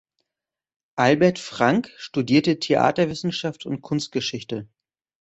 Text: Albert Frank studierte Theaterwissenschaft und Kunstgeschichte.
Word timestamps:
Albert 0.95 1.37
Frank 1.37 1.91
studierte 1.97 2.57
Theaterwissenschaft 2.57 3.67
und 3.67 3.81
Kunstgeschichte. 3.83 4.67